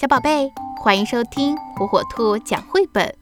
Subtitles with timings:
[0.00, 3.12] 小宝贝，欢迎收听火火兔讲绘本。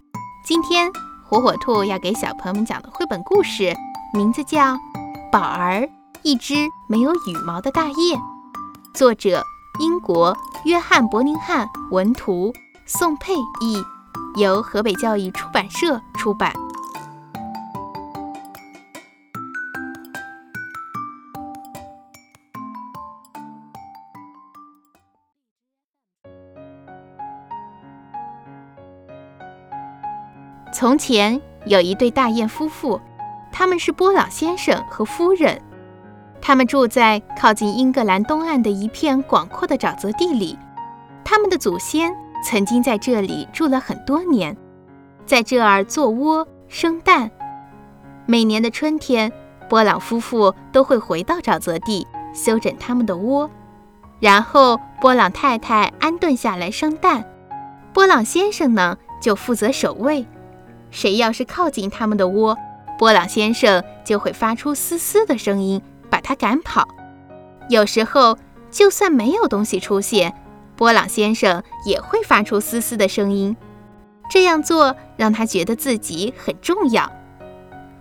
[0.45, 0.93] 今天
[1.25, 3.75] 火火兔要给小朋友们讲的绘本故事，
[4.13, 4.75] 名字叫
[5.33, 5.89] 《宝儿：
[6.21, 6.55] 一只
[6.87, 8.21] 没有羽毛的大雁》，
[8.93, 9.43] 作者
[9.79, 10.37] 英国
[10.67, 12.53] 约翰·伯宁汉，文图
[12.85, 13.33] 宋佩
[13.63, 13.83] 译，
[14.39, 16.53] 由河北教育出版社出版。
[30.79, 33.01] 从前有一对大雁夫妇，
[33.51, 35.59] 他们是波朗先生和夫人。
[36.39, 40.59] 他们住在靠近英格兰东岸的一片广阔的沼泽地里。
[41.25, 44.55] 他们的祖先曾经在这里住了很多年，
[45.25, 47.31] 在这儿做窝生蛋。
[48.27, 49.33] 每年的春天，
[49.71, 53.51] 波朗夫妇都会回到沼泽地修整他们的窝，
[54.21, 57.25] 然后波朗太太安顿下来生蛋，
[57.95, 60.27] 波朗先生呢就负责守卫。
[60.91, 62.57] 谁要是靠近他们的窝，
[62.99, 66.87] 波朗先生就会发出嘶嘶的声音，把他赶跑。
[67.69, 68.39] 有时候，
[68.71, 70.35] 就算没有东西出现，
[70.77, 73.57] 波朗先生也会发出嘶嘶的声音。
[74.29, 77.11] 这样做让他觉得自己很重要。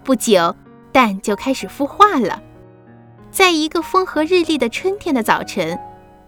[0.04, 0.56] 不久，
[0.92, 2.42] 蛋就开始孵化了。
[3.32, 5.78] 在一个风和日丽的春天的早晨，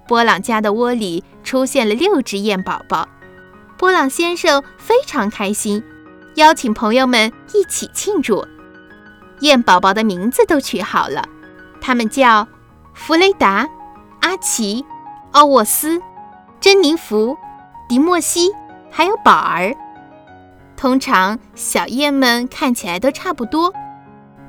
[0.07, 3.07] 波朗家的窝里出现了六只燕宝宝。
[3.77, 5.83] 波朗先生非常开心。
[6.37, 8.47] 邀请朋友们一起庆祝。
[9.39, 11.27] 燕宝宝的名字都取好了，
[11.81, 12.47] 他们叫
[12.93, 13.67] 弗雷达、
[14.21, 14.85] 阿奇、
[15.31, 15.99] 奥沃斯、
[16.59, 17.35] 珍妮弗、
[17.89, 18.51] 迪莫西，
[18.91, 19.75] 还有宝儿。
[20.75, 23.73] 通常小燕们看起来都差不多，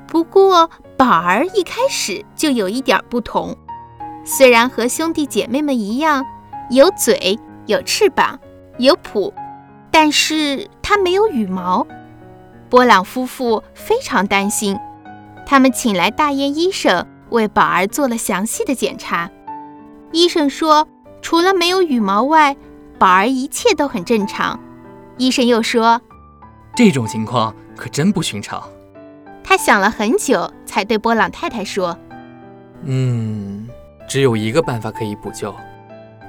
[0.05, 3.57] 不过宝儿一开始就有一点不同。
[4.23, 6.23] 虽然和兄弟姐妹们一样
[6.69, 8.39] 有嘴、有翅膀、
[8.77, 9.33] 有蹼。
[9.91, 11.85] 但是它没有羽毛，
[12.67, 14.75] 波朗夫妇非常担心。
[15.45, 19.29] 他们请来大雁医生为宝儿做了详细的检查。
[20.11, 20.87] 医生说，
[21.21, 22.57] 除了没有羽毛外，
[22.97, 24.59] 宝儿一切都很正常。
[25.17, 26.01] 医生又说，
[26.75, 28.59] 这种情况可真不寻常。
[29.43, 31.95] 他想了很久，才对波朗太太说
[32.81, 33.69] ：“嗯，
[34.07, 35.53] 只有一个办法可以补救，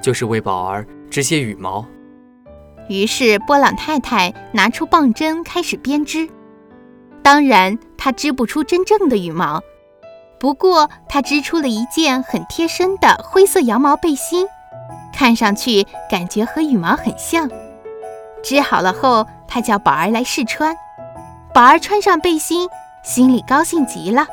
[0.03, 1.83] 就是为宝儿织些羽毛。”
[2.87, 6.29] 于是波朗太太拿出棒针开始编织。
[7.23, 9.61] 当然，她织不出真正的羽毛，
[10.39, 14.47] 不过她织出了一件很贴身的灰色羊毛背心，
[15.13, 17.49] 看上去感觉和羽毛很像。
[18.43, 20.75] 织好了后，她叫宝儿来试穿。
[21.53, 22.67] 宝儿穿上背心，
[23.03, 24.25] 心里高兴极了，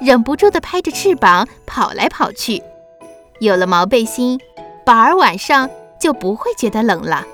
[0.00, 2.62] 忍不住地拍着翅膀跑来跑去。
[3.40, 4.38] 有了毛背心，
[4.84, 7.24] 宝儿晚上就不会觉得冷了。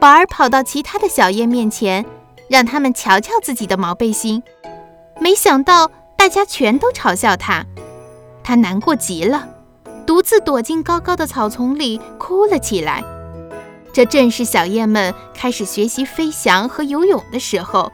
[0.00, 2.06] 宝儿跑到其他的小燕面前，
[2.48, 4.42] 让他们瞧瞧自己的毛背心。
[5.20, 7.66] 没想到大家全都嘲笑他，
[8.42, 9.46] 他难过极了，
[10.06, 13.04] 独自躲进高高的草丛里哭了起来。
[13.92, 17.92] 这正是小燕们开始学习飞翔和游泳的时候，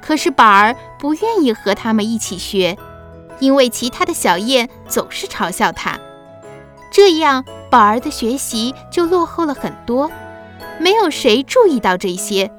[0.00, 2.78] 可是宝儿不愿意和他们一起学，
[3.38, 5.98] 因为其他的小燕总是嘲笑他，
[6.90, 10.10] 这样宝儿的学习就落后了很多。
[10.78, 12.50] 没有谁注意到这些，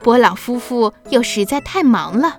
[0.00, 2.38] 波朗夫妇又实在太忙了。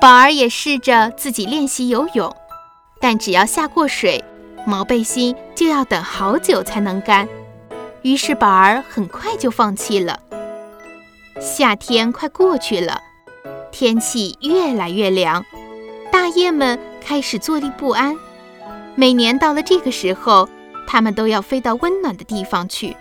[0.00, 2.34] 宝儿也试着自己练习游泳，
[3.00, 4.22] 但只要下过水，
[4.64, 7.28] 毛背心就要等好久才能干。
[8.02, 10.20] 于是宝儿很快就放弃了。
[11.40, 13.00] 夏天快过去了，
[13.72, 15.44] 天气越来越凉，
[16.12, 18.16] 大雁们开始坐立不安。
[18.94, 20.48] 每年到了这个时候，
[20.86, 22.96] 它们都要飞到温暖的地方去。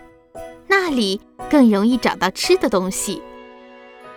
[0.68, 1.20] 那里
[1.50, 3.22] 更容易找到吃的东西。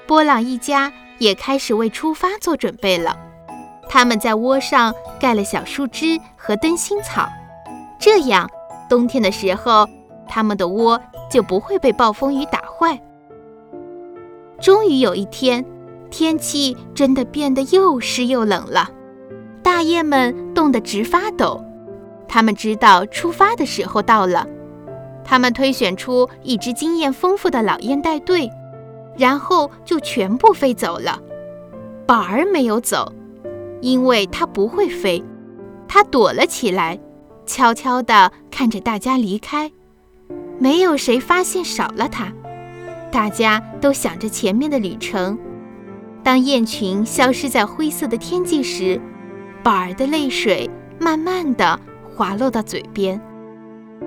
[0.06, 3.16] 波朗一家也开始为出发做准备了。
[3.88, 7.28] 他们在窝上盖了小树枝和灯芯草，
[7.98, 8.48] 这样
[8.88, 9.88] 冬天的时候，
[10.28, 11.00] 他们的窝
[11.30, 13.00] 就不会被暴风雨打坏。
[14.60, 15.64] 终于有一天，
[16.10, 18.90] 天气真的变得又湿又冷了，
[19.62, 21.64] 大雁们冻得直发抖。
[22.28, 24.46] 他们知道出发的时候到了。
[25.24, 28.50] 他们推选出一支经验丰富的老雁带队，
[29.16, 31.20] 然后就全部飞走了。
[32.06, 33.12] 宝儿没有走，
[33.80, 35.22] 因为他不会飞，
[35.86, 36.98] 他躲了起来，
[37.46, 39.70] 悄悄地看着大家离开。
[40.58, 42.32] 没有谁发现少了他，
[43.12, 45.38] 大家都想着前面的旅程。
[46.22, 49.00] 当雁群消失在灰色的天际时，
[49.62, 50.68] 宝儿的泪水
[50.98, 51.78] 慢慢地
[52.14, 53.20] 滑落到嘴边。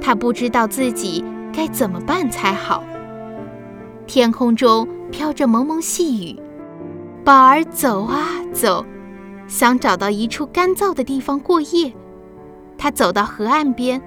[0.01, 1.23] 他不知道自己
[1.53, 2.83] 该怎么办才好。
[4.05, 6.39] 天空中飘着蒙蒙细雨，
[7.23, 8.85] 宝儿走啊走，
[9.47, 11.93] 想找到一处干燥的地方过夜。
[12.77, 14.01] 他走到河岸边，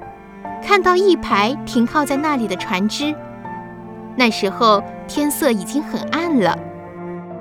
[0.63, 3.15] 看到一排停靠在那里的船只。
[4.17, 6.59] 那时候天色已经很暗了，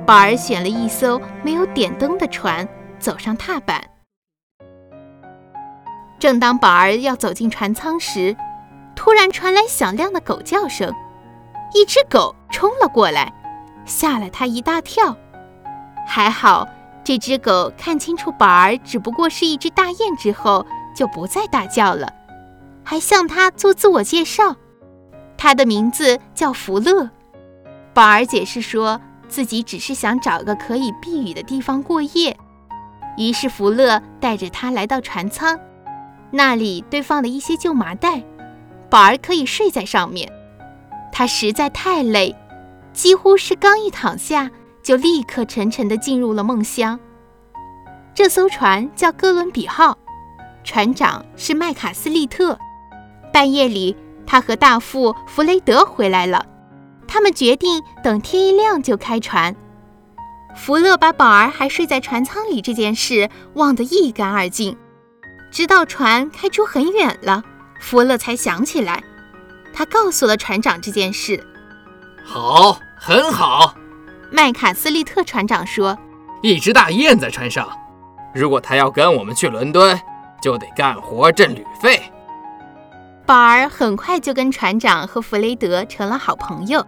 [0.05, 2.67] 宝儿选了一艘没有点灯的船，
[2.99, 3.81] 走上踏板。
[6.17, 8.35] 正当宝儿要走进船舱时，
[8.95, 10.93] 突然传来响亮的狗叫声，
[11.73, 13.33] 一只狗冲了过来，
[13.85, 15.15] 吓了他一大跳。
[16.07, 16.67] 还好，
[17.03, 20.65] 这只狗看清楚宝儿只不过是一只大雁之后，
[20.95, 22.11] 就不再大叫了，
[22.83, 24.55] 还向他做自我介绍。
[25.37, 27.09] 他的名字叫福乐。
[27.93, 32.37] 宝儿解释说自己只是想找个可以避雨的地方过夜，
[33.17, 35.59] 于是福乐带着他来到船舱，
[36.35, 38.21] 那里堆放了一些旧麻袋，
[38.89, 40.31] 宝儿可以睡在上面。
[41.11, 42.35] 他实在太累，
[42.93, 44.51] 几乎是刚一躺下
[44.83, 46.99] 就立刻沉沉地进入了梦乡。
[48.13, 49.97] 这艘船叫哥伦比号，
[50.63, 52.59] 船长是麦卡斯利特。
[53.33, 53.95] 半夜里。
[54.27, 56.43] 他和大副弗雷德回来了，
[57.07, 59.55] 他们决定等天一亮就开船。
[60.55, 64.75] 福勒把宝儿还睡在船舱里这件事忘得一干二净，
[65.55, 67.41] 直到船开出很远了，
[67.79, 69.01] 福勒才想起来。
[69.73, 71.41] 他告诉了船长这件事。
[72.25, 73.73] 好，很好。
[74.29, 75.97] 麦卡斯利特船长说
[76.43, 77.69] ：“一只大雁在船上，
[78.33, 79.97] 如果他要跟我们去伦敦，
[80.41, 82.03] 就得干活挣旅费。”
[83.25, 86.85] 宝儿很快就跟船长和弗雷德成了好朋友，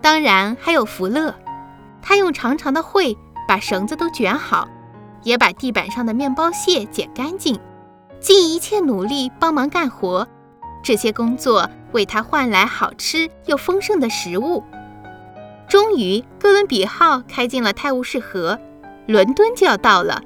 [0.00, 1.32] 当然还有福勒。
[2.02, 3.16] 他用长长的喙
[3.46, 4.66] 把绳子都卷好，
[5.22, 7.56] 也把地板上的面包屑捡干净，
[8.20, 10.28] 尽一切努力帮忙干活。
[10.82, 14.62] 这些工作为他换来好吃又丰盛的食物。
[15.68, 18.58] 终于，哥伦比号开进了泰晤士河，
[19.06, 20.22] 伦敦就要到了。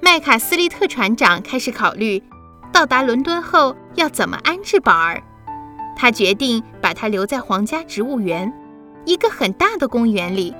[0.00, 2.22] 麦卡斯利特船长开始考虑。
[2.72, 5.22] 到达伦敦后要怎么安置宝儿？
[5.96, 8.52] 他决定把他留在皇家植物园，
[9.06, 10.54] 一个很大的公园里，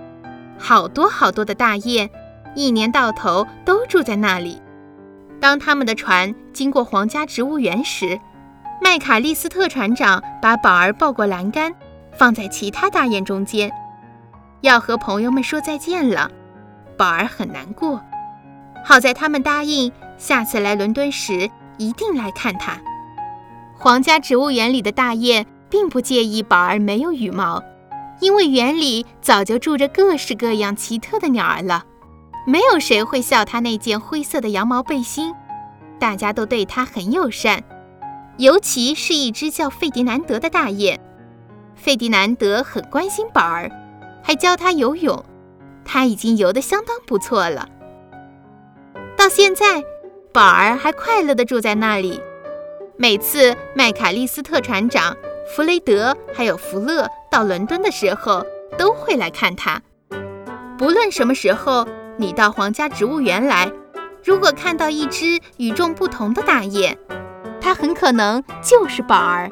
[0.58, 2.08] 好多好多的大雁，
[2.54, 4.62] 一年到头都住在那里。
[5.46, 8.18] 当他们的船经过皇家植物园时，
[8.82, 11.72] 麦卡利斯特船长把宝儿抱过栏杆，
[12.10, 13.70] 放在其他大雁中间，
[14.62, 16.28] 要和朋友们说再见了。
[16.96, 18.02] 宝儿很难过，
[18.84, 21.48] 好在他们答应下次来伦敦时。
[21.78, 22.80] 一定来看它。
[23.78, 27.62] 皇家植物园里的大雁并不介意宝儿没有羽毛，
[28.18, 31.84] 因为园里早就住着各式各样奇特的鸟儿了。
[32.46, 35.34] 没有谁会笑他那件灰色的羊毛背心，
[35.98, 37.62] 大家都对他很友善，
[38.38, 40.98] 尤其是一只叫费迪南德的大雁。
[41.74, 43.70] 费迪南德很关心宝儿，
[44.22, 45.24] 还教他游泳，
[45.84, 47.68] 他已经游得相当不错了。
[49.16, 49.82] 到现在。
[50.32, 52.20] 宝儿还快乐地住在那里。
[52.98, 55.16] 每次麦卡利斯特船长、
[55.48, 58.44] 弗雷德还有福勒到伦敦的时候，
[58.76, 59.80] 都会来看他。
[60.76, 63.70] 不论什么时候你到皇家植物园来，
[64.24, 66.96] 如果看到一只与众不同的大雁，
[67.60, 69.50] 它很可能就是宝儿。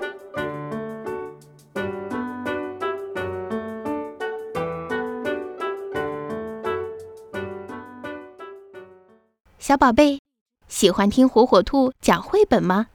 [9.58, 10.18] 小宝贝。
[10.66, 12.86] 喜欢听火火兔讲绘本吗？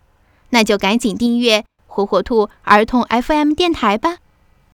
[0.49, 4.17] 那就赶紧订阅火火兔儿童 FM 电台吧。